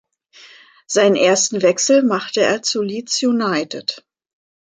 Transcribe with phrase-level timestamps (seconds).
[0.87, 4.03] Seinen ersten Wechsel machte er zu Leeds United.